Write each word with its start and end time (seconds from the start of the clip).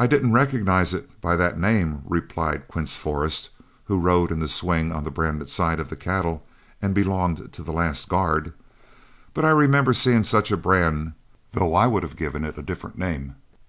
"I 0.00 0.08
didn't 0.08 0.32
recognize 0.32 0.92
it 0.92 1.20
by 1.20 1.36
that 1.36 1.60
name," 1.60 2.02
replied 2.06 2.66
Quince 2.66 2.96
Forrest, 2.96 3.50
who 3.84 4.00
rode 4.00 4.32
in 4.32 4.40
the 4.40 4.48
swing 4.48 4.90
on 4.90 5.04
the 5.04 5.12
branded 5.12 5.48
side 5.48 5.78
of 5.78 5.90
the 5.90 5.94
cattle 5.94 6.44
and 6.82 6.92
belonged 6.92 7.52
to 7.52 7.62
the 7.62 7.72
last 7.72 8.08
guard, 8.08 8.52
"but 9.32 9.44
I 9.44 9.50
remember 9.50 9.92
seeing 9.94 10.24
such 10.24 10.50
a 10.50 10.56
brand, 10.56 11.12
though 11.52 11.72
I 11.76 11.86
would 11.86 12.02
have 12.02 12.16
given 12.16 12.44
it 12.44 12.58
a 12.58 12.62
different 12.62 12.98
name. 12.98 13.36